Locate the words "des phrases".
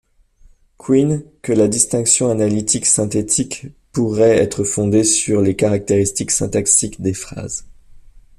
7.03-7.67